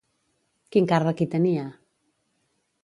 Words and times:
Quin 0.75 0.89
càrrec 0.93 1.21
hi 1.25 1.29
tenia? 1.37 1.69